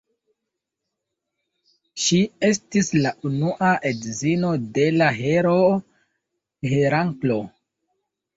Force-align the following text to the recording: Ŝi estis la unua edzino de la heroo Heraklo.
Ŝi 2.03 2.21
estis 2.47 2.89
la 3.03 3.11
unua 3.31 3.69
edzino 3.91 4.55
de 4.79 4.87
la 4.97 5.11
heroo 5.19 5.69
Heraklo. 6.73 7.39